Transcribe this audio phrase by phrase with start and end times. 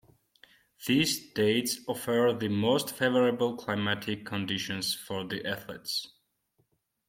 [0.87, 6.07] These dates offer the most favorable climatic conditions for the athletes.